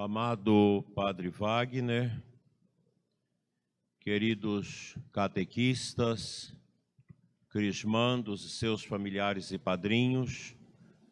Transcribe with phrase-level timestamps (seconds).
[0.00, 2.22] Amado Padre Wagner,
[3.98, 6.54] queridos catequistas,
[7.48, 10.54] crismandos e seus familiares e padrinhos,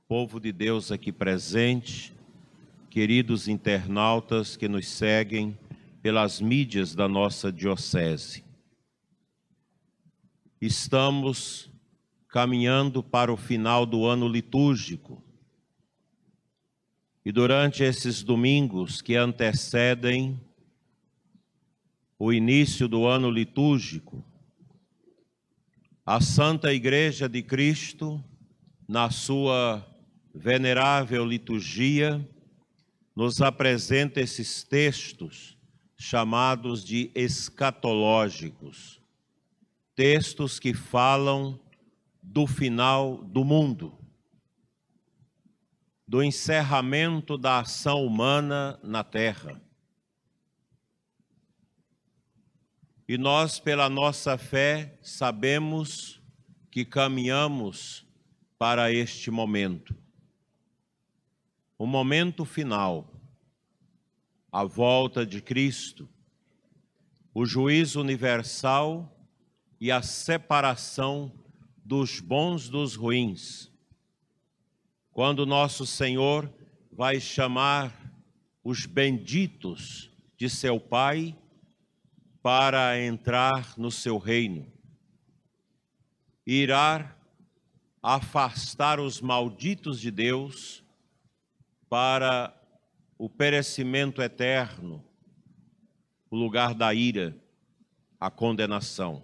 [0.06, 2.14] povo de Deus aqui presente,
[2.88, 5.58] queridos internautas que nos seguem
[6.00, 8.44] pelas mídias da nossa diocese.
[10.60, 11.68] Estamos
[12.28, 15.25] caminhando para o final do ano litúrgico.
[17.26, 20.40] E durante esses domingos que antecedem
[22.16, 24.24] o início do ano litúrgico,
[26.06, 28.22] a Santa Igreja de Cristo,
[28.86, 29.84] na sua
[30.32, 32.24] venerável liturgia,
[33.16, 35.58] nos apresenta esses textos
[35.98, 39.00] chamados de escatológicos,
[39.96, 41.58] textos que falam
[42.22, 43.98] do final do mundo,
[46.06, 49.60] do encerramento da ação humana na terra.
[53.08, 56.20] E nós, pela nossa fé, sabemos
[56.70, 58.06] que caminhamos
[58.58, 59.96] para este momento.
[61.78, 63.12] O momento final,
[64.50, 66.08] a volta de Cristo,
[67.34, 69.14] o juízo universal
[69.80, 71.32] e a separação
[71.84, 73.70] dos bons dos ruins.
[75.16, 76.52] Quando nosso Senhor
[76.92, 78.12] vai chamar
[78.62, 81.34] os benditos de seu Pai
[82.42, 84.70] para entrar no seu reino.
[86.46, 87.16] Irá
[88.02, 90.84] afastar os malditos de Deus
[91.88, 92.54] para
[93.16, 95.02] o perecimento eterno,
[96.30, 97.34] o lugar da ira,
[98.20, 99.22] a condenação.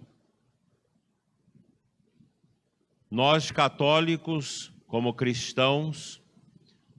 [3.11, 6.21] Nós católicos, como cristãos,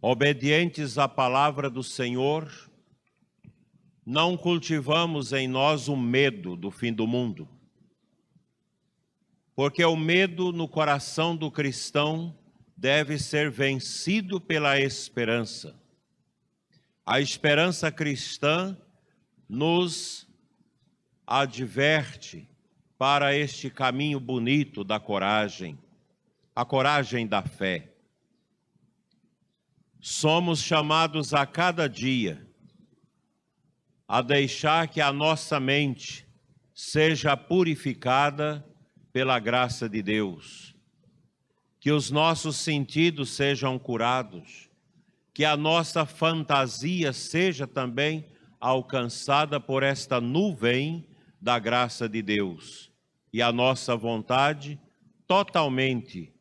[0.02, 2.50] obedientes à palavra do Senhor,
[4.04, 7.48] não cultivamos em nós o medo do fim do mundo.
[9.54, 12.36] Porque o medo no coração do cristão
[12.76, 15.80] deve ser vencido pela esperança.
[17.06, 18.76] A esperança cristã
[19.48, 20.26] nos
[21.24, 22.48] adverte
[22.98, 25.78] para este caminho bonito da coragem,
[26.54, 27.92] a coragem da fé.
[30.00, 32.46] Somos chamados a cada dia
[34.06, 36.28] a deixar que a nossa mente
[36.74, 38.64] seja purificada
[39.12, 40.76] pela graça de Deus,
[41.80, 44.68] que os nossos sentidos sejam curados,
[45.32, 48.28] que a nossa fantasia seja também
[48.60, 51.08] alcançada por esta nuvem
[51.40, 52.92] da graça de Deus.
[53.32, 54.78] E a nossa vontade
[55.26, 56.33] totalmente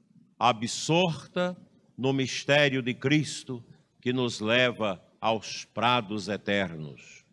[0.50, 1.56] absorta
[1.98, 3.64] no mistério de Cristo
[4.02, 7.24] que nos leva aos prados eternos.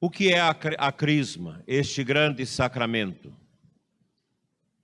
[0.00, 3.36] O que é a, crisma, este grande sacramento?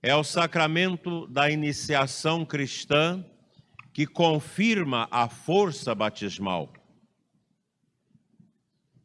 [0.03, 3.25] É o sacramento da iniciação cristã
[3.93, 6.73] que confirma a força batismal.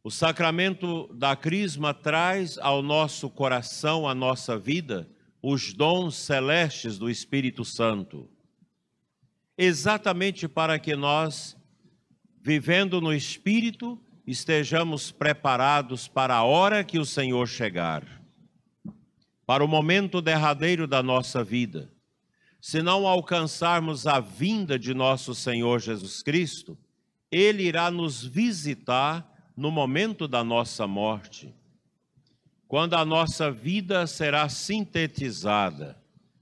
[0.03, 5.09] O sacramento da crisma traz ao nosso coração, à nossa vida,
[5.47, 8.27] os dons celestes do Espírito Santo.
[9.55, 11.55] Exatamente para que nós,
[12.41, 18.23] vivendo no Espírito, estejamos preparados para a hora que o Senhor chegar,
[19.45, 21.93] para o momento derradeiro da nossa vida.
[22.59, 26.75] Se não alcançarmos a vinda de nosso Senhor Jesus Cristo,
[27.31, 31.53] Ele irá nos visitar no momento da nossa morte,
[32.67, 35.97] quando a nossa vida será sintetizada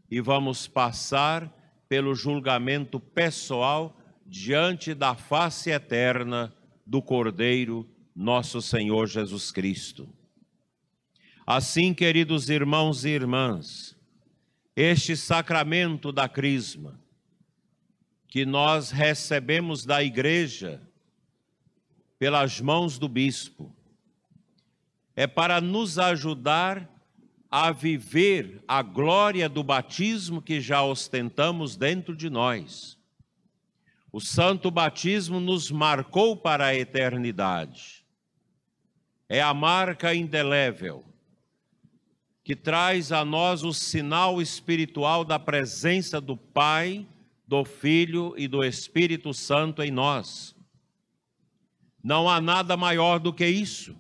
[0.10, 1.52] e vamos passar
[1.90, 6.54] pelo julgamento pessoal diante da face eterna
[6.86, 10.08] do Cordeiro, nosso Senhor Jesus Cristo.
[11.46, 13.98] Assim, queridos irmãos e irmãs,
[14.76, 17.00] este sacramento da Crisma,
[18.28, 20.82] que nós recebemos da Igreja
[22.18, 23.76] pelas mãos do Bispo,
[25.16, 26.90] é para nos ajudar
[27.50, 32.98] a viver a glória do batismo que já ostentamos dentro de nós
[34.14, 38.06] o santo batismo nos marcou para a eternidade.
[39.28, 41.04] É a marca indelével
[42.44, 47.08] que traz a nós o sinal espiritual da presença do Pai,
[47.48, 50.56] do Filho e do Espírito Santo em nós.
[52.04, 53.96] Não há nada maior do que isso.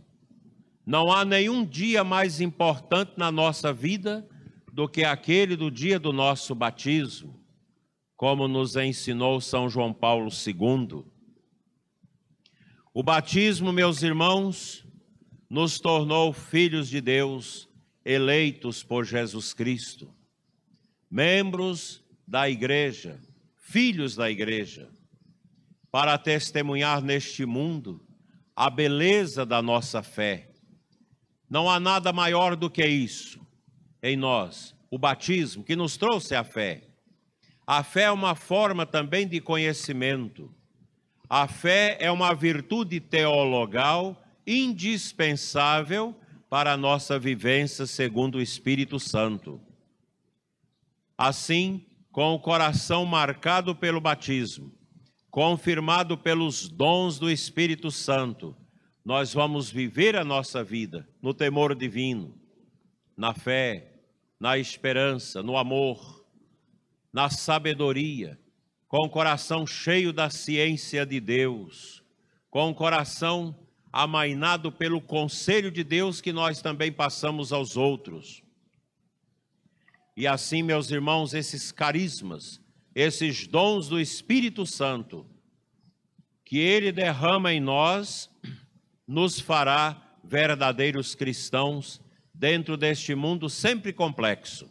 [0.85, 4.27] Não há nenhum dia mais importante na nossa vida
[4.71, 7.43] do que aquele do dia do nosso batismo
[8.23, 11.03] como nos ensinou São João Paulo II.
[12.93, 14.87] O batismo, meus irmãos,
[15.49, 17.67] nos tornou filhos de Deus,
[18.05, 20.09] eleitos por Jesus Cristo,
[21.11, 23.19] membros da igreja,
[23.57, 24.89] filhos da igreja,
[25.91, 28.07] para testemunhar neste mundo
[28.55, 30.52] a beleza da nossa fé.
[31.53, 33.39] Não há nada maior do que isso
[34.01, 36.81] em nós, o batismo, que nos trouxe a fé.
[37.67, 40.51] A fé é uma forma também de conhecimento.
[41.29, 46.15] A fé é uma virtude teologal indispensável
[46.49, 49.61] para a nossa vivência segundo o Espírito Santo.
[51.15, 54.73] Assim, com o coração marcado pelo batismo,
[55.29, 58.57] confirmado pelos dons do Espírito Santo,
[59.03, 62.33] nós vamos viver a nossa vida no temor divino,
[63.17, 63.91] na fé,
[64.39, 66.25] na esperança, no amor,
[67.11, 68.39] na sabedoria,
[68.87, 72.03] com o coração cheio da ciência de Deus,
[72.49, 73.55] com o coração
[73.91, 78.41] amainado pelo conselho de Deus que nós também passamos aos outros.
[80.15, 82.61] E assim, meus irmãos, esses carismas,
[82.95, 85.25] esses dons do Espírito Santo,
[86.45, 88.29] que ele derrama em nós,
[89.07, 92.01] nos fará verdadeiros cristãos
[92.33, 94.69] dentro deste mundo sempre complexo.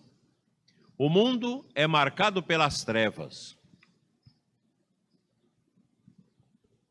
[0.99, 3.58] O mundo é marcado pelas trevas.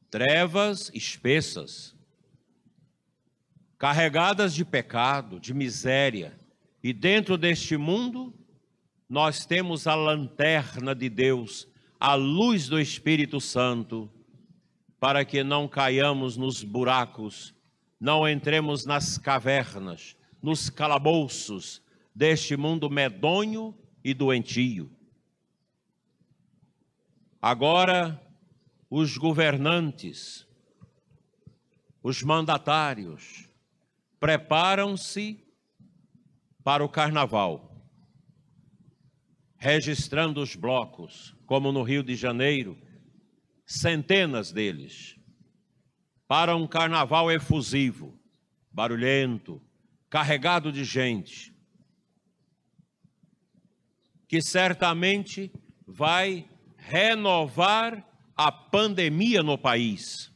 [0.09, 1.95] Trevas espessas,
[3.77, 6.39] carregadas de pecado, de miséria.
[6.83, 8.33] E dentro deste mundo,
[9.07, 11.67] nós temos a lanterna de Deus,
[11.99, 14.11] a luz do Espírito Santo,
[15.01, 17.55] para que não caiamos nos buracos,
[17.99, 21.81] não entremos nas cavernas, nos calabouços
[22.13, 24.95] deste mundo medonho e doentio.
[27.41, 28.21] Agora,
[28.91, 30.47] os governantes,
[32.03, 33.49] os mandatários,
[34.19, 35.43] preparam-se
[36.63, 37.71] para o carnaval
[39.57, 42.75] registrando os blocos, como no Rio de Janeiro,
[43.65, 45.17] centenas deles,
[46.27, 48.17] para um carnaval efusivo,
[48.71, 49.61] barulhento,
[50.09, 51.53] carregado de gente,
[54.27, 55.51] que certamente
[55.85, 60.31] vai renovar a pandemia no país,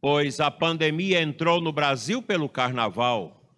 [0.00, 3.54] pois a pandemia entrou no Brasil pelo carnaval,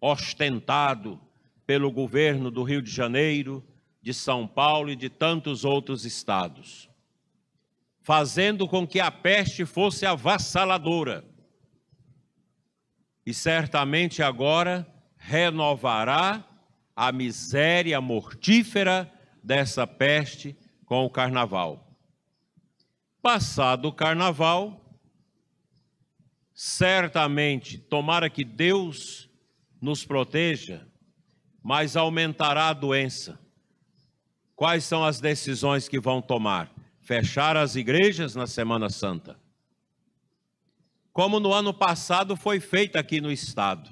[0.00, 1.20] ostentado
[1.66, 3.64] pelo governo do Rio de Janeiro,
[4.02, 6.88] de São Paulo e de tantos outros estados,
[8.06, 11.24] fazendo com que a peste fosse avassaladora.
[13.26, 14.86] E certamente agora
[15.16, 16.48] renovará
[16.94, 19.12] a miséria mortífera
[19.42, 21.98] dessa peste com o carnaval.
[23.20, 24.96] Passado o carnaval,
[26.54, 29.28] certamente, tomara que Deus
[29.82, 30.86] nos proteja,
[31.60, 33.44] mas aumentará a doença
[34.56, 36.74] Quais são as decisões que vão tomar?
[37.06, 39.38] Fechar as igrejas na Semana Santa.
[41.12, 43.88] Como no ano passado foi feito aqui no estado.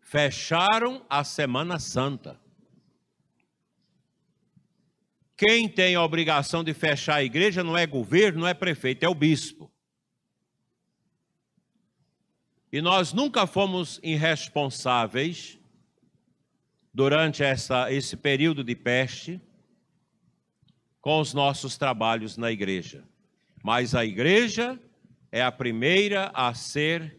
[0.00, 2.40] Fecharam a Semana Santa.
[5.36, 9.08] Quem tem a obrigação de fechar a igreja não é governo, não é prefeito, é
[9.08, 9.68] o bispo.
[12.70, 15.58] E nós nunca fomos irresponsáveis
[16.94, 19.40] durante essa, esse período de peste
[21.00, 23.04] com os nossos trabalhos na igreja.
[23.62, 24.78] Mas a igreja
[25.30, 27.18] é a primeira a ser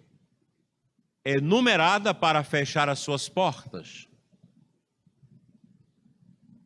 [1.24, 4.08] enumerada para fechar as suas portas.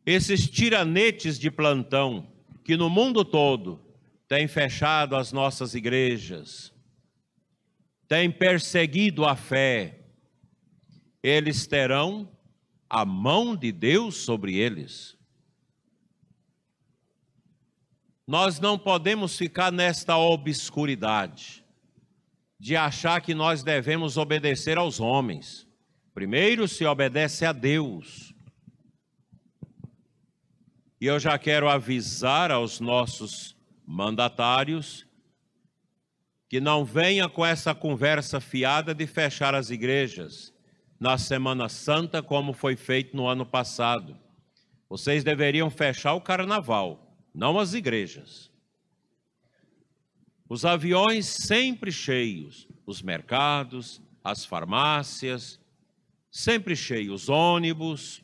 [0.06, 2.30] Esses tiranetes de plantão
[2.64, 3.80] que no mundo todo
[4.28, 6.72] têm fechado as nossas igrejas,
[8.08, 10.00] têm perseguido a fé,
[11.22, 12.30] eles terão
[12.88, 15.16] a mão de Deus sobre eles.
[18.26, 21.64] Nós não podemos ficar nesta obscuridade
[22.58, 25.68] de achar que nós devemos obedecer aos homens.
[26.14, 28.32] Primeiro se obedece a Deus.
[30.98, 33.54] E eu já quero avisar aos nossos
[33.86, 35.06] mandatários
[36.48, 40.54] que não venha com essa conversa fiada de fechar as igrejas
[40.98, 44.16] na Semana Santa, como foi feito no ano passado.
[44.88, 47.03] Vocês deveriam fechar o carnaval,
[47.34, 48.50] não as igrejas.
[50.48, 55.58] Os aviões sempre cheios, os mercados, as farmácias,
[56.30, 58.22] sempre cheios, os ônibus,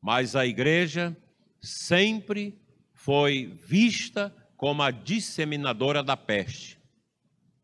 [0.00, 1.16] mas a igreja
[1.60, 2.58] sempre
[2.92, 6.78] foi vista como a disseminadora da peste.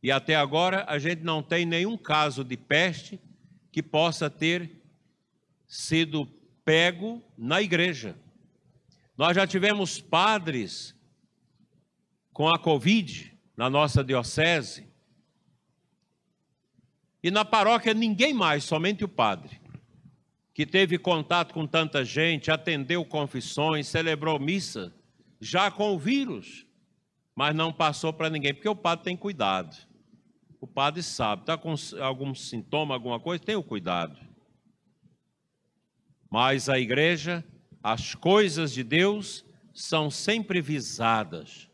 [0.03, 3.21] E até agora a gente não tem nenhum caso de peste
[3.73, 4.83] que possa ter
[5.67, 6.27] sido
[6.65, 8.17] pego na igreja.
[9.19, 10.95] Nós já tivemos padres
[12.33, 14.87] com a Covid na nossa diocese.
[17.21, 19.61] E na paróquia ninguém mais, somente o padre,
[20.55, 24.95] que teve contato com tanta gente, atendeu confissões, celebrou missa,
[25.41, 26.65] já com o vírus,
[27.35, 29.77] mas não passou para ninguém, porque o padre tem cuidado.
[30.61, 34.17] O padre sabe, está com algum sintoma, alguma coisa, tem o cuidado.
[36.31, 37.45] Mas a igreja,
[37.93, 41.71] as coisas de Deus são sempre visadas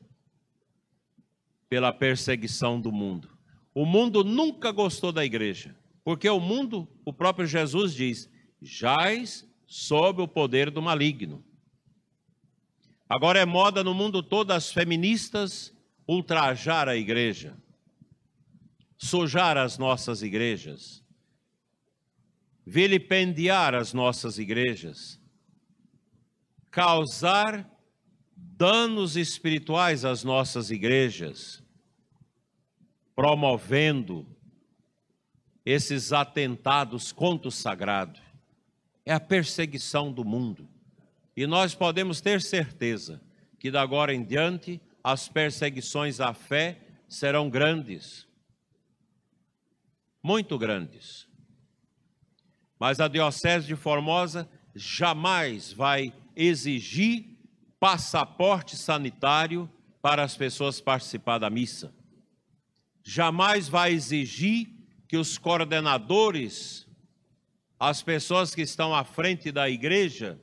[1.69, 3.37] pela perseguição do mundo.
[3.75, 8.31] O mundo nunca gostou da igreja, porque o mundo, o próprio Jesus diz,
[8.63, 11.45] jaz sob o poder do maligno.
[13.09, 17.57] Agora é moda no mundo todo as feministas ultrajar a igreja,
[18.97, 21.03] sujar as nossas igrejas,
[22.65, 25.21] vilipendiar as nossas igrejas,
[26.75, 27.71] causar
[28.37, 31.63] danos espirituais às nossas igrejas,
[33.15, 34.27] promovendo
[35.65, 38.19] esses atentados contra o sagrado.
[39.07, 40.69] É a perseguição do mundo.
[41.37, 43.23] E nós podemos ter certeza
[43.61, 48.27] que, da agora em diante, as perseguições à fé serão grandes.
[50.21, 51.29] Muito grandes.
[52.81, 57.39] Mas a Diocese de Formosa jamais vai exigir
[57.79, 61.95] passaporte sanitário para as pessoas participar da missa.
[63.03, 64.69] Jamais vai exigir
[65.09, 66.87] que os coordenadores,
[67.79, 70.41] as pessoas que estão à frente da igreja,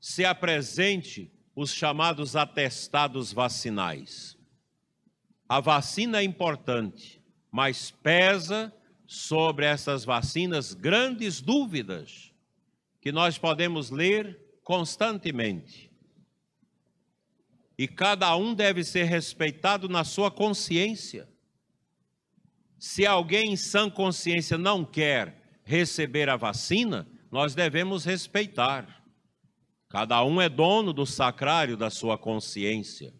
[0.00, 4.36] se apresente os chamados atestados vacinais.
[5.48, 8.72] A vacina é importante, mas pesa
[9.06, 12.32] sobre essas vacinas grandes dúvidas
[13.00, 15.90] que nós podemos ler constantemente.
[17.78, 21.26] E cada um deve ser respeitado na sua consciência.
[22.78, 29.02] Se alguém em sã consciência não quer receber a vacina, nós devemos respeitar.
[29.88, 33.14] Cada um é dono do sacrário da sua consciência.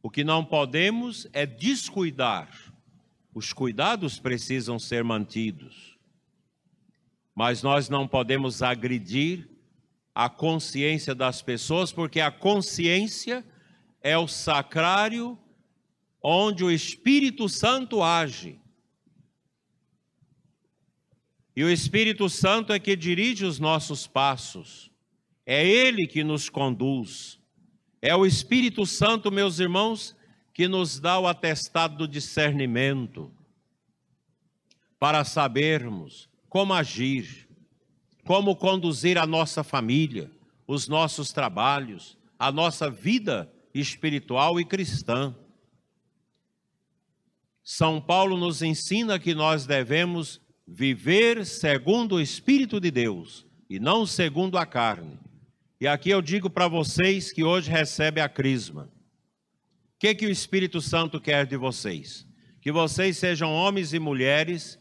[0.00, 2.56] O que não podemos é descuidar
[3.34, 5.97] os cuidados precisam ser mantidos.
[7.38, 9.48] Mas nós não podemos agredir
[10.12, 13.46] a consciência das pessoas, porque a consciência
[14.02, 15.38] é o sacrário
[16.20, 18.60] onde o Espírito Santo age.
[21.54, 24.90] E o Espírito Santo é que dirige os nossos passos.
[25.46, 27.38] É ele que nos conduz.
[28.02, 30.16] É o Espírito Santo, meus irmãos,
[30.52, 33.32] que nos dá o atestado do discernimento
[34.98, 37.48] para sabermos como agir,
[38.24, 40.30] como conduzir a nossa família,
[40.66, 45.34] os nossos trabalhos, a nossa vida espiritual e cristã.
[47.62, 54.06] São Paulo nos ensina que nós devemos viver segundo o Espírito de Deus e não
[54.06, 55.18] segundo a carne.
[55.80, 58.90] E aqui eu digo para vocês que hoje recebe a crisma.
[59.94, 62.26] O que, que o Espírito Santo quer de vocês?
[62.60, 64.78] Que vocês sejam homens e mulheres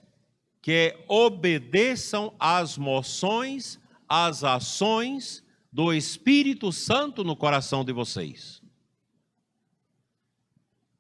[0.61, 8.61] que obedeçam às moções, às ações do Espírito Santo no coração de vocês.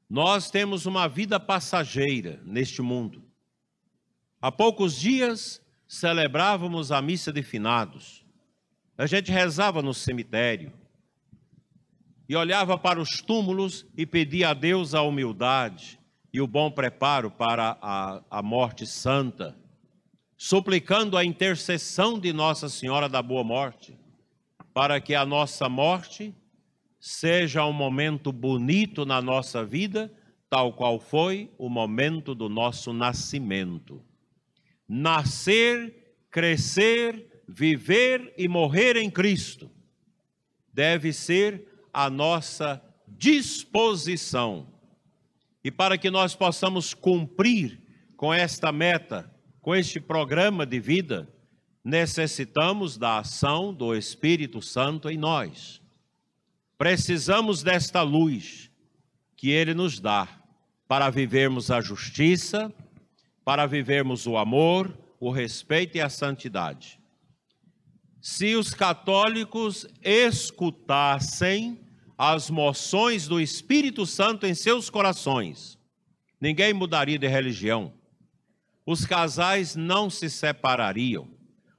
[0.09, 3.23] Nós temos uma vida passageira neste mundo.
[4.41, 8.25] Há poucos dias celebrávamos a missa de finados.
[8.97, 10.71] A gente rezava no cemitério
[12.29, 15.96] e olhava para os túmulos e pedia a Deus a humildade
[16.33, 19.57] e o bom preparo para a, a morte santa,
[20.37, 23.97] suplicando a intercessão de Nossa Senhora da Boa Morte,
[24.73, 26.35] para que a nossa morte
[26.99, 30.11] seja um momento bonito na nossa vida,
[30.49, 34.03] tal qual foi o momento do nosso nascimento.
[34.87, 39.71] Nascer, crescer, viver e morrer em Cristo
[40.77, 44.67] deve ser a nossa disposição.
[45.63, 47.81] E para que nós possamos cumprir
[48.15, 51.27] com esta meta, com este programa de vida,
[51.83, 55.81] necessitamos da ação do Espírito Santo em nós.
[56.77, 58.69] Precisamos desta luz
[59.35, 60.27] que ele nos dá
[60.87, 62.73] para vivermos a justiça,
[63.43, 66.99] para vivermos o amor, o respeito e a santidade.
[68.21, 71.79] Se os católicos escutassem
[72.17, 75.77] as moções do Espírito Santo em seus corações,
[76.41, 77.93] ninguém mudaria de religião.
[78.85, 81.27] Os casais não se separariam.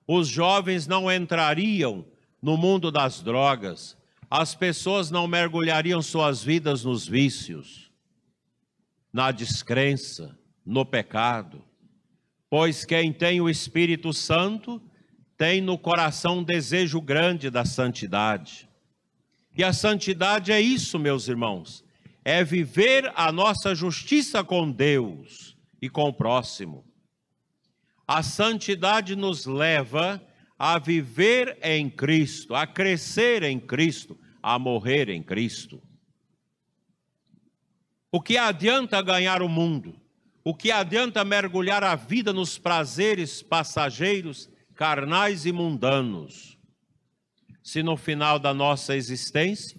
[0.07, 2.07] Os jovens não entrariam
[2.41, 3.97] no mundo das drogas.
[4.31, 7.91] As pessoas não mergulhariam suas vidas nos vícios,
[9.13, 11.65] na descrença, no pecado.
[12.51, 14.81] Pois quem tem o Espírito Santo
[15.37, 18.69] tem no coração um desejo grande da santidade.
[19.59, 21.85] E a santidade é isso, meus irmãos,
[22.25, 26.85] é viver a nossa justiça com Deus e com o próximo.
[28.07, 30.25] A santidade nos leva
[30.57, 35.83] a viver em Cristo, a crescer em Cristo, a morrer em Cristo.
[38.13, 40.01] O que adianta ganhar o mundo?
[40.45, 46.58] O que adianta mergulhar a vida nos prazeres passageiros carnais e mundanos,
[47.69, 49.79] se no final da nossa existência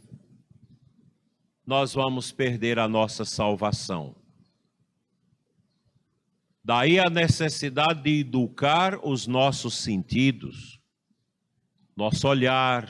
[1.65, 4.15] nós vamos perder a nossa salvação.
[6.63, 10.79] Daí a necessidade de educar os nossos sentidos,
[11.97, 12.87] nosso olhar,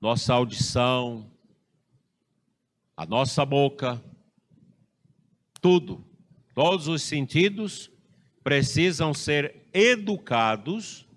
[0.00, 1.28] nossa audição,
[2.96, 4.00] a nossa boca,
[5.60, 6.06] tudo,
[6.54, 7.90] todos os sentidos
[8.44, 11.08] precisam ser educados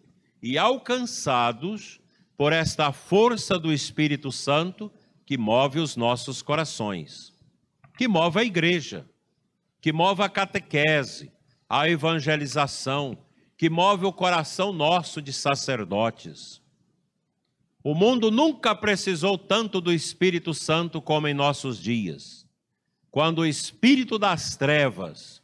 [0.41, 2.03] e alcançados
[2.37, 4.91] por esta força do Espírito Santo
[5.25, 7.33] que move os nossos corações,
[7.97, 9.05] que move a igreja,
[9.81, 11.31] que move a catequese,
[11.69, 13.17] a evangelização,
[13.57, 16.61] que move o coração nosso de sacerdotes.
[17.83, 22.45] O mundo nunca precisou tanto do Espírito Santo como em nossos dias,
[23.11, 25.41] quando o espírito das trevas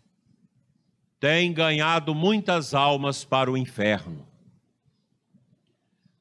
[1.19, 4.27] tem ganhado muitas almas para o inferno.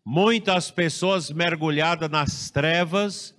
[0.05, 3.35] Muitas pessoas mergulhadas nas trevas,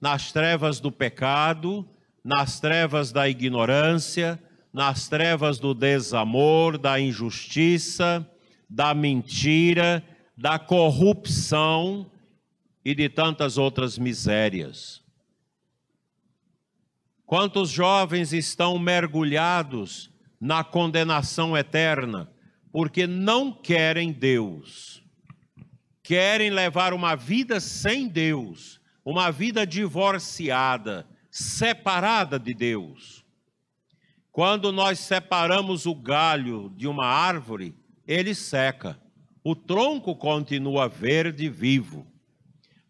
[0.00, 1.88] nas trevas do pecado,
[2.24, 8.28] nas trevas da ignorância, nas trevas do desamor, da injustiça,
[8.68, 10.02] da mentira,
[10.36, 12.10] da corrupção
[12.84, 15.02] e de tantas outras misérias.
[17.26, 20.10] Quantos jovens estão mergulhados
[20.40, 22.30] na condenação eterna
[22.72, 25.01] porque não querem Deus?
[26.02, 33.24] Querem levar uma vida sem Deus, uma vida divorciada, separada de Deus.
[34.30, 37.74] Quando nós separamos o galho de uma árvore,
[38.06, 39.00] ele seca.
[39.44, 42.06] O tronco continua verde vivo,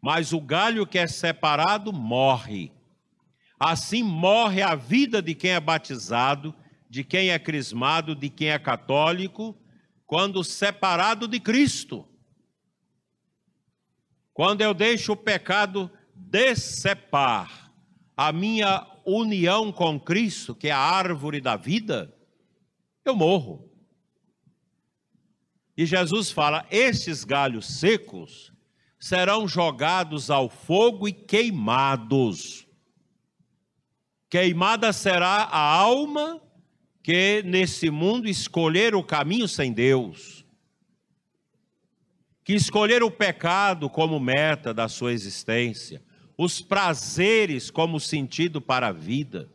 [0.01, 2.71] mas o galho que é separado morre.
[3.59, 6.55] Assim morre a vida de quem é batizado,
[6.91, 9.57] de quem é crismado, de quem é católico,
[10.07, 12.07] quando separado de Cristo.
[14.35, 17.71] Quando eu deixo o pecado decepar
[18.17, 22.15] a minha união com Cristo, que é a árvore da vida,
[23.05, 23.71] eu morro.
[25.77, 28.53] E Jesus fala: estes galhos secos
[28.99, 32.67] serão jogados ao fogo e queimados.
[34.31, 36.41] Queimada será a alma
[37.03, 40.42] que nesse mundo escolher o caminho sem Deus
[42.45, 46.03] que escolher o pecado como meta da sua existência,
[46.37, 49.49] os prazeres como sentido para a vida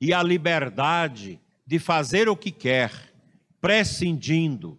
[0.00, 2.90] e a liberdade de fazer o que quer,
[3.60, 4.78] prescindindo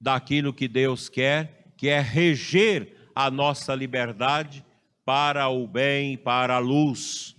[0.00, 4.64] daquilo que Deus quer, que é reger a nossa liberdade
[5.04, 7.36] para o bem, para a luz.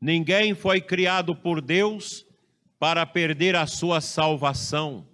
[0.00, 2.26] Ninguém foi criado por Deus
[2.78, 5.06] para perder a sua salvação.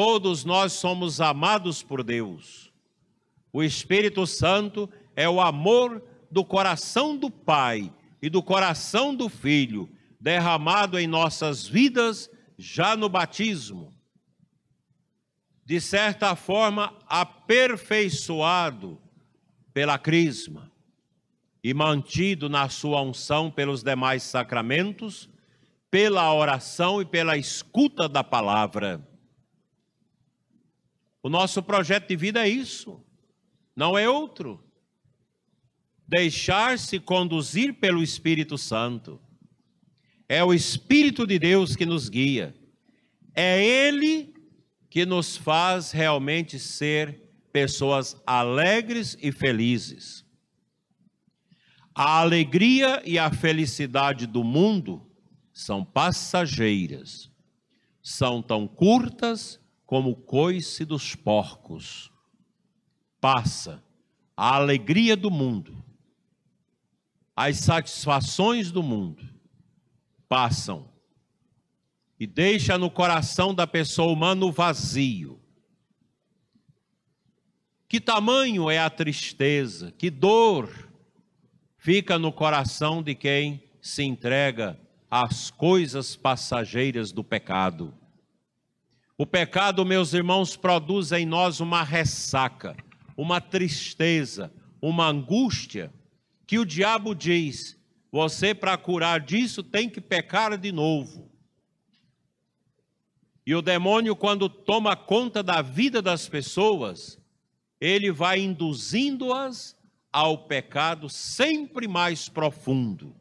[0.00, 2.72] Todos nós somos amados por Deus.
[3.52, 9.90] O Espírito Santo é o amor do coração do Pai e do coração do Filho,
[10.20, 13.92] derramado em nossas vidas já no batismo.
[15.64, 19.02] De certa forma, aperfeiçoado
[19.74, 20.70] pela crisma
[21.60, 25.28] e mantido na sua unção pelos demais sacramentos,
[25.90, 29.07] pela oração e pela escuta da palavra.
[31.22, 33.04] O nosso projeto de vida é isso,
[33.74, 34.64] não é outro.
[36.06, 39.20] Deixar-se conduzir pelo Espírito Santo.
[40.28, 42.54] É o Espírito de Deus que nos guia.
[43.34, 44.34] É Ele
[44.88, 50.24] que nos faz realmente ser pessoas alegres e felizes.
[51.94, 55.10] A alegria e a felicidade do mundo
[55.52, 57.30] são passageiras,
[58.00, 62.12] são tão curtas como o coice dos porcos.
[63.18, 63.82] Passa
[64.36, 65.82] a alegria do mundo,
[67.34, 69.26] as satisfações do mundo
[70.28, 70.92] passam
[72.20, 75.40] e deixa no coração da pessoa humana o vazio.
[77.88, 80.92] Que tamanho é a tristeza, que dor
[81.78, 84.78] fica no coração de quem se entrega
[85.10, 87.97] às coisas passageiras do pecado.
[89.20, 92.76] O pecado, meus irmãos, produz em nós uma ressaca,
[93.16, 95.92] uma tristeza, uma angústia,
[96.46, 97.76] que o diabo diz:
[98.12, 101.28] você, para curar disso, tem que pecar de novo.
[103.44, 107.20] E o demônio, quando toma conta da vida das pessoas,
[107.80, 109.76] ele vai induzindo-as
[110.12, 113.16] ao pecado sempre mais profundo.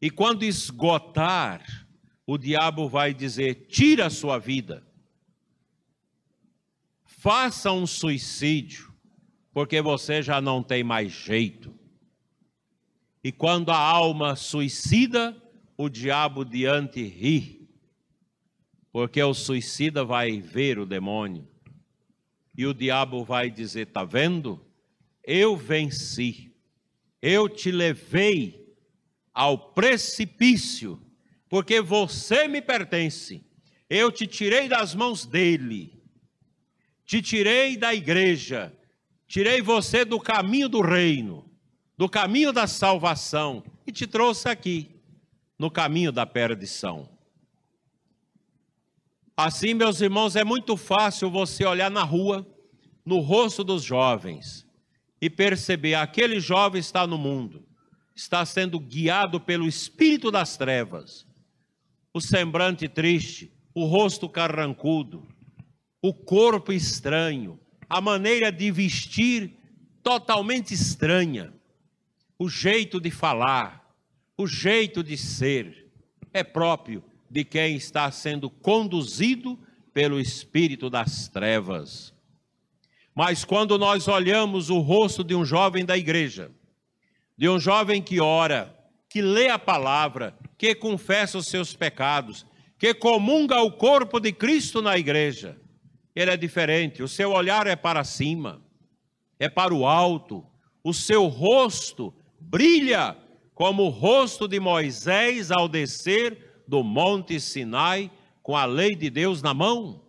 [0.00, 1.88] E quando esgotar,
[2.24, 4.91] o diabo vai dizer: tira a sua vida,
[7.22, 8.92] faça um suicídio,
[9.52, 11.72] porque você já não tem mais jeito.
[13.22, 15.40] E quando a alma suicida,
[15.76, 17.70] o diabo diante ri,
[18.90, 21.46] porque o suicida vai ver o demônio,
[22.58, 24.60] e o diabo vai dizer: Está vendo?
[25.22, 26.52] Eu venci,
[27.22, 28.74] eu te levei
[29.32, 31.00] ao precipício,
[31.48, 33.46] porque você me pertence,
[33.88, 36.01] eu te tirei das mãos dele,
[37.04, 38.72] te tirei da igreja,
[39.26, 41.52] tirei você do caminho do reino
[42.02, 44.90] do caminho da salvação e te trouxe aqui,
[45.56, 47.08] no caminho da perdição.
[49.36, 52.44] Assim, meus irmãos, é muito fácil você olhar na rua,
[53.04, 54.66] no rosto dos jovens,
[55.20, 57.64] e perceber: aquele jovem está no mundo,
[58.16, 61.24] está sendo guiado pelo espírito das trevas,
[62.12, 65.26] o semblante triste, o rosto carrancudo,
[66.02, 69.56] o corpo estranho, a maneira de vestir
[70.02, 71.54] totalmente estranha
[72.42, 73.94] o jeito de falar,
[74.36, 75.92] o jeito de ser,
[76.32, 79.56] é próprio de quem está sendo conduzido
[79.94, 82.12] pelo espírito das trevas.
[83.14, 86.50] Mas quando nós olhamos o rosto de um jovem da igreja,
[87.36, 88.76] de um jovem que ora,
[89.08, 92.44] que lê a palavra, que confessa os seus pecados,
[92.76, 95.61] que comunga o corpo de Cristo na igreja,
[96.14, 98.62] ele é diferente, o seu olhar é para cima,
[99.38, 100.46] é para o alto,
[100.84, 103.16] o seu rosto brilha
[103.54, 108.10] como o rosto de Moisés ao descer do monte Sinai
[108.42, 110.02] com a lei de Deus na mão.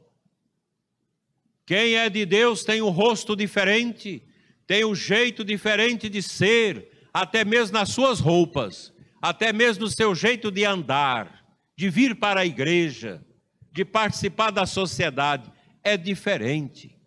[1.66, 4.24] Quem é de Deus tem um rosto diferente,
[4.68, 10.14] tem um jeito diferente de ser, até mesmo nas suas roupas, até mesmo no seu
[10.14, 11.46] jeito de andar,
[11.78, 13.26] de vir para a igreja,
[13.72, 15.50] de participar da sociedade,
[15.84, 16.98] é diferente.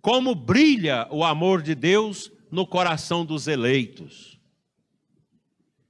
[0.00, 4.38] Como brilha o amor de Deus no coração dos eleitos.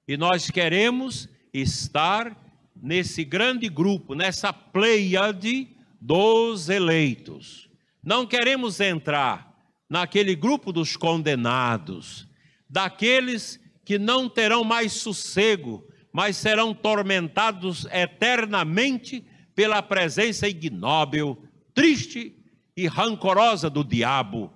[0.06, 2.36] E nós queremos estar
[2.76, 5.68] nesse grande grupo, nessa pleiade
[6.00, 7.70] dos eleitos.
[8.02, 9.52] Não queremos entrar
[9.88, 12.26] naquele grupo dos condenados,
[12.68, 21.42] daqueles que não terão mais sossego, mas serão tormentados eternamente pela presença ignóbil,
[21.74, 22.36] triste
[22.76, 24.52] e rancorosa do diabo.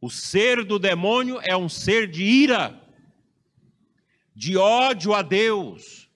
[0.00, 2.80] O ser do demônio é um ser de ira,
[4.34, 6.08] de ódio a Deus.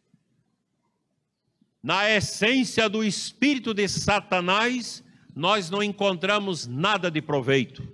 [1.82, 7.86] Na essência do espírito de Satanás, nós não encontramos nada de proveito.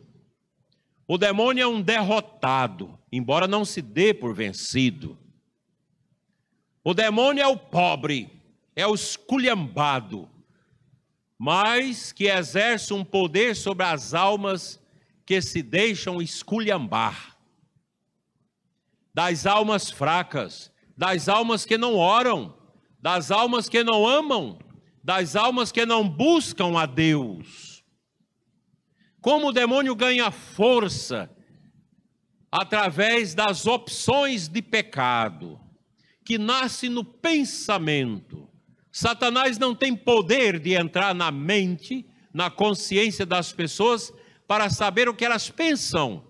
[1.06, 5.18] O demônio é um derrotado, embora não se dê por vencido.
[6.82, 8.30] O demônio é o pobre,
[8.74, 10.28] é o esculhambado,
[11.38, 14.80] mas que exerce um poder sobre as almas
[15.24, 17.36] que se deixam esculhambar,
[19.14, 22.56] das almas fracas, das almas que não oram,
[23.00, 24.58] das almas que não amam,
[25.02, 27.84] das almas que não buscam a Deus.
[29.20, 31.30] Como o demônio ganha força
[32.50, 35.58] através das opções de pecado,
[36.24, 38.51] que nasce no pensamento.
[38.92, 44.12] Satanás não tem poder de entrar na mente, na consciência das pessoas
[44.46, 46.22] para saber o que elas pensam.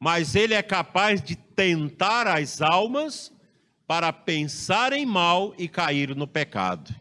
[0.00, 3.30] Mas ele é capaz de tentar as almas
[3.86, 6.94] para pensarem mal e cair no pecado.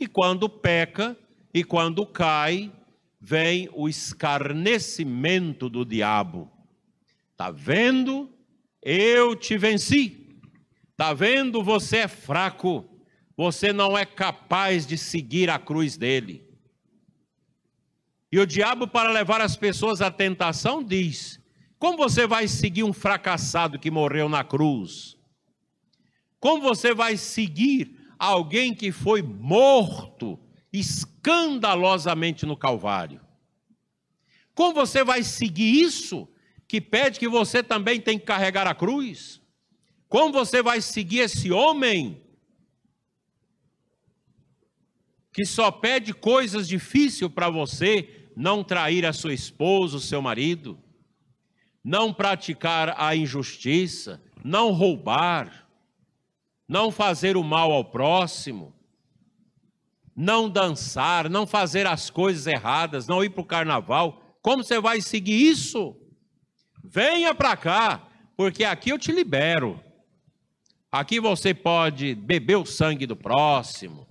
[0.00, 1.14] E quando peca
[1.52, 2.72] e quando cai,
[3.20, 6.50] vem o escarnecimento do diabo.
[7.36, 8.30] Tá vendo?
[8.82, 10.25] Eu te venci.
[10.96, 11.62] Tá vendo?
[11.62, 12.88] Você é fraco.
[13.36, 16.46] Você não é capaz de seguir a cruz dele.
[18.32, 21.38] E o diabo, para levar as pessoas à tentação, diz:
[21.78, 25.16] Como você vai seguir um fracassado que morreu na cruz?
[26.40, 30.38] Como você vai seguir alguém que foi morto
[30.72, 33.20] escandalosamente no Calvário?
[34.54, 36.26] Como você vai seguir isso
[36.66, 39.42] que pede que você também tem que carregar a cruz?
[40.16, 42.22] Como você vai seguir esse homem
[45.30, 50.82] que só pede coisas difíceis para você, não trair a sua esposa, o seu marido,
[51.84, 55.68] não praticar a injustiça, não roubar,
[56.66, 58.74] não fazer o mal ao próximo,
[60.16, 64.38] não dançar, não fazer as coisas erradas, não ir para o carnaval.
[64.40, 65.94] Como você vai seguir isso?
[66.82, 69.84] Venha para cá, porque aqui eu te libero.
[70.96, 74.08] Aqui você pode beber o sangue do próximo.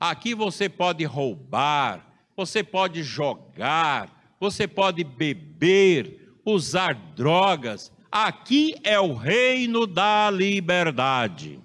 [0.00, 2.04] Aqui você pode roubar,
[2.36, 7.92] você pode jogar, você pode beber, usar drogas.
[8.10, 11.60] Aqui é o reino da liberdade.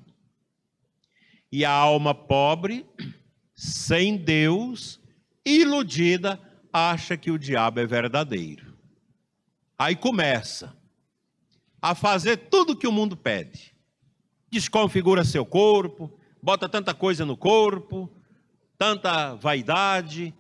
[1.52, 2.86] E a alma pobre,
[3.56, 5.00] sem Deus,
[5.44, 6.40] iludida,
[6.72, 8.78] acha que o diabo é verdadeiro.
[9.76, 10.78] Aí começa
[11.82, 13.71] a fazer tudo que o mundo pede.
[14.52, 16.12] Desconfigura seu corpo,
[16.44, 18.12] bota tanta coisa no corpo,
[18.78, 20.34] tanta vaidade,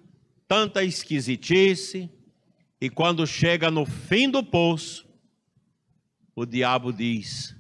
[0.47, 2.09] tanta esquisitice,
[2.81, 5.07] e quando chega no fim do poço,
[6.35, 7.55] o diabo diz: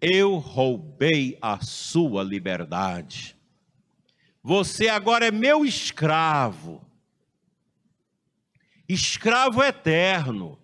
[0.00, 3.34] Eu roubei a sua liberdade.
[4.42, 6.86] Você agora é meu escravo,
[8.88, 10.61] escravo eterno.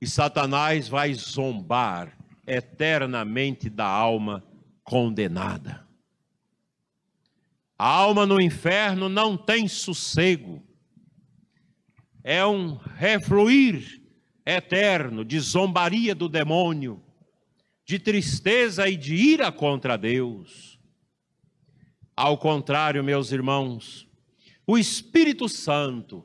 [0.00, 4.44] E Satanás vai zombar eternamente da alma
[4.84, 5.86] condenada.
[7.78, 10.62] A alma no inferno não tem sossego.
[12.22, 14.02] É um refluir
[14.44, 17.02] eterno de zombaria do demônio,
[17.84, 20.78] de tristeza e de ira contra Deus.
[22.16, 24.08] Ao contrário, meus irmãos,
[24.66, 26.24] o Espírito Santo,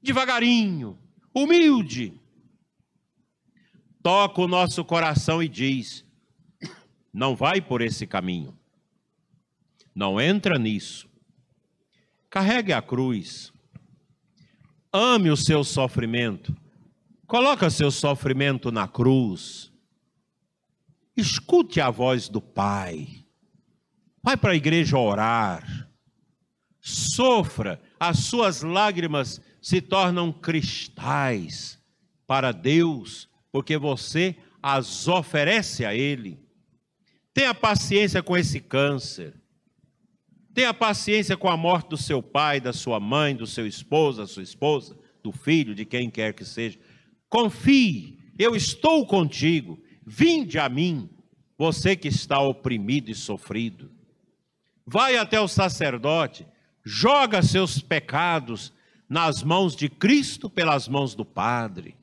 [0.00, 0.96] devagarinho,
[1.34, 2.21] humilde,
[4.02, 6.04] toca o nosso coração e diz:
[7.12, 8.56] não vai por esse caminho.
[9.94, 11.06] Não entra nisso.
[12.30, 13.52] Carregue a cruz.
[14.90, 16.56] Ame o seu sofrimento.
[17.26, 19.70] Coloca seu sofrimento na cruz.
[21.14, 23.26] Escute a voz do Pai.
[24.22, 25.90] Vai para a igreja orar.
[26.80, 31.78] Sofra, as suas lágrimas se tornam cristais
[32.26, 36.40] para Deus, porque você as oferece a Ele.
[37.34, 39.34] Tenha paciência com esse câncer.
[40.54, 44.26] Tenha paciência com a morte do seu pai, da sua mãe, do seu esposo, da
[44.26, 46.78] sua esposa, do filho, de quem quer que seja.
[47.28, 49.82] Confie, eu estou contigo.
[50.04, 51.08] Vinde a mim,
[51.56, 53.90] você que está oprimido e sofrido.
[54.86, 56.46] Vai até o sacerdote,
[56.84, 58.72] joga seus pecados
[59.08, 61.96] nas mãos de Cristo pelas mãos do Padre.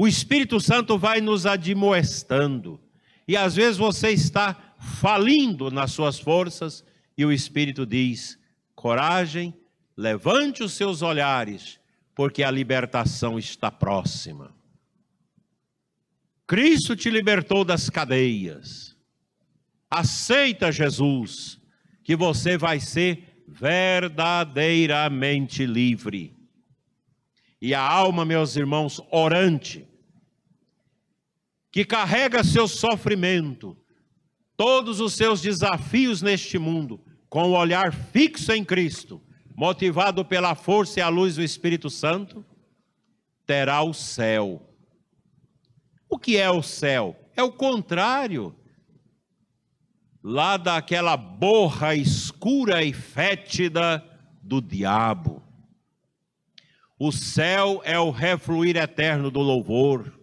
[0.00, 2.80] O Espírito Santo vai nos admoestando.
[3.26, 6.84] E às vezes você está falindo nas suas forças
[7.16, 8.38] e o Espírito diz:
[8.76, 9.52] coragem,
[9.96, 11.80] levante os seus olhares,
[12.14, 14.54] porque a libertação está próxima.
[16.46, 18.96] Cristo te libertou das cadeias.
[19.90, 21.60] Aceita Jesus,
[22.04, 26.36] que você vai ser verdadeiramente livre.
[27.60, 29.87] E a alma, meus irmãos, orante,
[31.70, 33.76] que carrega seu sofrimento,
[34.56, 39.22] todos os seus desafios neste mundo, com o olhar fixo em Cristo,
[39.54, 42.44] motivado pela força e a luz do Espírito Santo,
[43.46, 44.62] terá o céu.
[46.08, 47.16] O que é o céu?
[47.36, 48.54] É o contrário.
[50.22, 54.04] Lá daquela borra escura e fétida
[54.42, 55.42] do diabo.
[56.98, 60.17] O céu é o refluir eterno do louvor,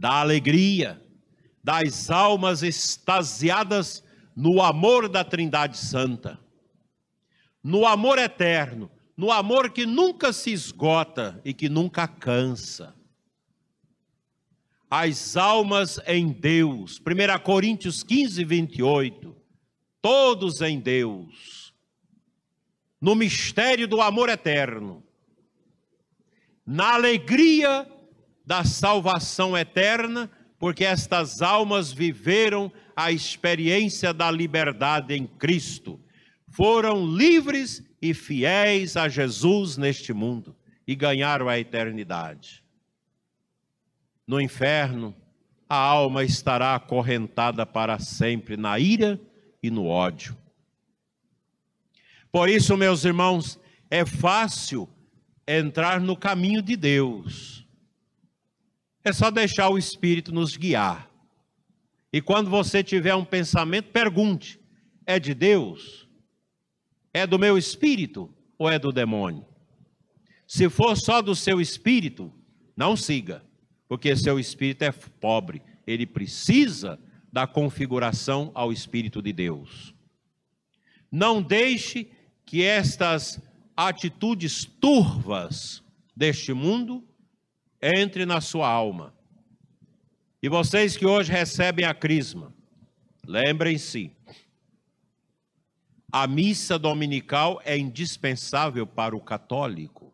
[0.00, 0.98] da alegria,
[1.62, 4.02] das almas extasiadas
[4.34, 6.40] no amor da Trindade Santa,
[7.62, 12.96] no amor eterno, no amor que nunca se esgota e que nunca cansa.
[14.88, 19.36] As almas em Deus, 1 Coríntios 15, 28,
[20.00, 21.74] todos em Deus,
[22.98, 25.04] no mistério do amor eterno,
[26.64, 27.86] na alegria
[28.50, 36.00] da salvação eterna, porque estas almas viveram a experiência da liberdade em Cristo.
[36.48, 42.64] Foram livres e fiéis a Jesus neste mundo e ganharam a eternidade.
[44.26, 45.14] No inferno,
[45.68, 49.20] a alma estará acorrentada para sempre na ira
[49.62, 50.36] e no ódio.
[52.32, 54.88] Por isso, meus irmãos, é fácil
[55.46, 57.59] entrar no caminho de Deus.
[59.04, 61.10] É só deixar o Espírito nos guiar.
[62.12, 64.60] E quando você tiver um pensamento, pergunte:
[65.06, 66.08] é de Deus?
[67.12, 69.44] É do meu espírito ou é do demônio?
[70.46, 72.32] Se for só do seu espírito,
[72.76, 73.44] não siga,
[73.88, 76.98] porque seu espírito é pobre, ele precisa
[77.32, 79.94] da configuração ao espírito de Deus.
[81.10, 82.10] Não deixe
[82.44, 83.40] que estas
[83.76, 85.82] atitudes turvas
[86.14, 87.04] deste mundo
[87.80, 89.14] entre na sua alma.
[90.42, 92.54] E vocês que hoje recebem a crisma,
[93.26, 94.16] lembrem-se,
[96.10, 100.12] a missa dominical é indispensável para o católico.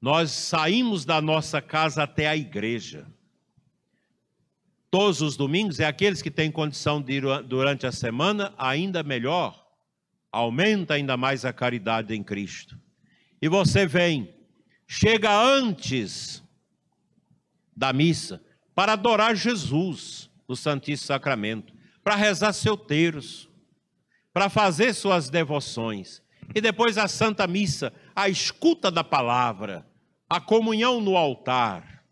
[0.00, 3.06] Nós saímos da nossa casa até a igreja.
[4.90, 9.64] Todos os domingos, é aqueles que têm condição de ir durante a semana, ainda melhor
[10.34, 12.76] aumenta ainda mais a caridade em Cristo.
[13.40, 14.34] E você vem,
[14.96, 16.40] chega antes
[17.76, 18.40] da missa
[18.76, 23.50] para adorar Jesus no Santíssimo Sacramento, para rezar seu terço,
[24.32, 26.22] para fazer suas devoções.
[26.54, 29.84] E depois a Santa Missa, a escuta da palavra,
[30.30, 32.04] a comunhão no altar,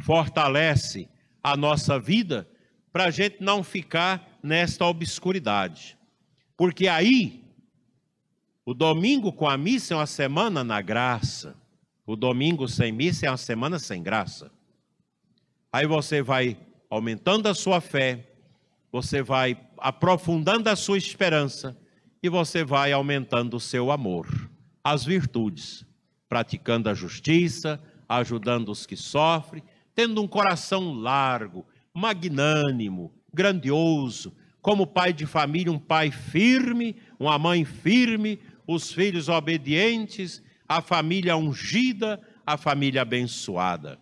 [0.00, 1.06] fortalece
[1.42, 2.48] a nossa vida
[2.90, 5.98] para a gente não ficar nesta obscuridade.
[6.56, 7.44] Porque aí,
[8.64, 11.59] o domingo com a missa é uma semana na graça.
[12.10, 14.50] O domingo sem missa é uma semana sem graça.
[15.72, 16.58] Aí você vai
[16.90, 18.32] aumentando a sua fé,
[18.90, 21.78] você vai aprofundando a sua esperança
[22.20, 24.26] e você vai aumentando o seu amor,
[24.82, 25.86] as virtudes,
[26.28, 29.62] praticando a justiça, ajudando os que sofrem,
[29.94, 37.64] tendo um coração largo, magnânimo, grandioso, como pai de família, um pai firme, uma mãe
[37.64, 43.98] firme, os filhos obedientes, a família ungida, a família abençoada.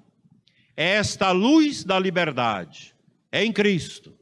[0.77, 2.95] É esta luz da liberdade,
[3.33, 4.15] é em Cristo,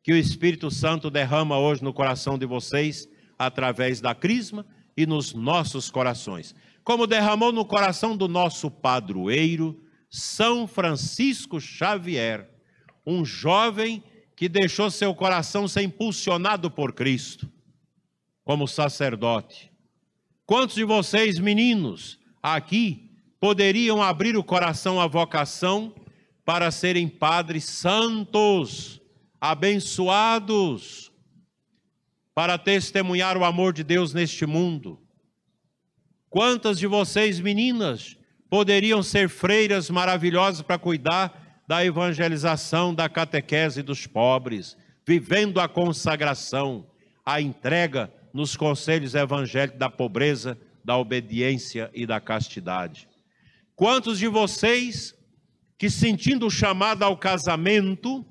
[0.00, 4.64] que o Espírito Santo derrama hoje no coração de vocês, através da crisma
[4.96, 6.54] e nos nossos corações.
[6.84, 12.48] Como derramou no coração do nosso padroeiro, São Francisco Xavier,
[13.04, 14.04] um jovem
[14.36, 17.50] que deixou seu coração ser impulsionado por Cristo,
[18.44, 19.67] como sacerdote.
[20.48, 25.94] Quantos de vocês, meninos, aqui, poderiam abrir o coração à vocação
[26.42, 28.98] para serem padres santos,
[29.38, 31.12] abençoados,
[32.34, 34.98] para testemunhar o amor de Deus neste mundo?
[36.30, 38.16] Quantas de vocês, meninas,
[38.48, 46.86] poderiam ser freiras maravilhosas para cuidar da evangelização, da catequese dos pobres, vivendo a consagração,
[47.22, 53.08] a entrega nos conselhos evangélicos da pobreza, da obediência e da castidade.
[53.74, 55.12] Quantos de vocês
[55.76, 58.24] que sentindo o chamado ao casamento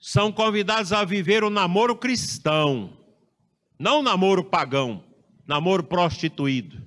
[0.00, 2.98] são convidados a viver o namoro cristão,
[3.78, 5.04] não o namoro pagão,
[5.46, 6.84] namoro prostituído,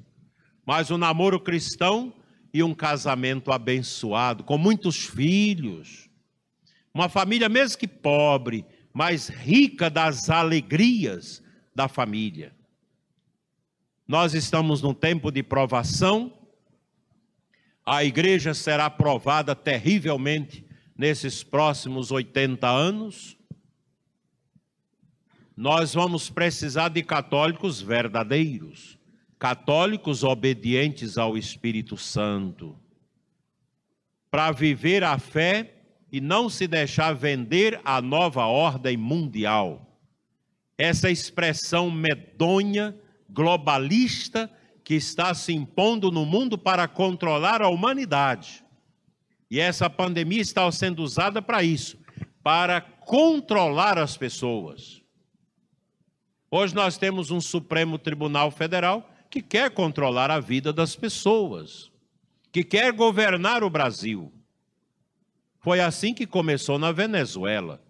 [0.65, 2.13] mas o namoro cristão
[2.53, 6.09] e um casamento abençoado, com muitos filhos.
[6.93, 11.41] Uma família, mesmo que pobre, mas rica das alegrias
[11.73, 12.53] da família.
[14.07, 16.31] Nós estamos num tempo de provação,
[17.85, 23.37] a igreja será provada terrivelmente nesses próximos 80 anos.
[25.57, 28.97] Nós vamos precisar de católicos verdadeiros
[29.43, 32.79] católicos obedientes ao Espírito Santo,
[34.31, 35.82] para viver a fé
[36.13, 39.99] e não se deixar vender a nova ordem mundial.
[40.77, 42.95] Essa expressão medonha,
[43.27, 44.47] globalista,
[44.83, 48.63] que está se impondo no mundo para controlar a humanidade.
[49.49, 51.97] E essa pandemia está sendo usada para isso,
[52.43, 55.01] para controlar as pessoas.
[56.51, 61.91] Hoje nós temos um Supremo Tribunal Federal que quer controlar a vida das pessoas,
[62.51, 64.31] que quer governar o Brasil.
[65.63, 67.81] Foi assim que começou na Venezuela,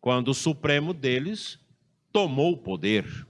[0.00, 1.58] quando o Supremo deles
[2.12, 3.26] tomou o poder.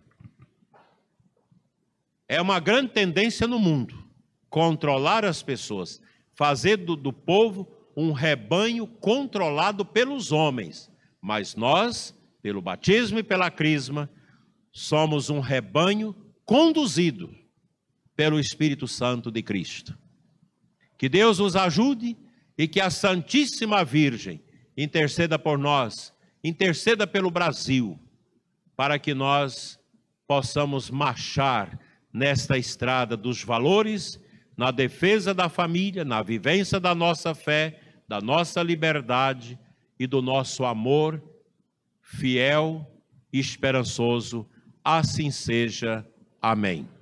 [2.29, 4.05] É uma grande tendência no mundo
[4.51, 5.99] controlar as pessoas,
[6.35, 10.93] fazer do, do povo um rebanho controlado pelos homens.
[11.19, 14.11] Mas nós, pelo batismo e pela crisma,
[14.71, 16.15] somos um rebanho
[16.45, 17.35] conduzido
[18.15, 19.99] pelo Espírito Santo de Cristo.
[20.99, 22.15] Que Deus nos ajude
[22.57, 24.43] e que a Santíssima Virgem
[24.77, 27.99] interceda por nós, interceda pelo Brasil,
[28.77, 29.79] para que nós
[30.27, 31.79] possamos marchar
[32.13, 34.21] nesta estrada dos valores,
[34.57, 39.59] na defesa da família, na vivência da nossa fé, da nossa liberdade
[39.99, 41.23] e do nosso amor
[42.01, 42.87] fiel
[43.33, 44.49] e esperançoso.
[44.83, 46.07] Assim seja.
[46.41, 46.96] Amém.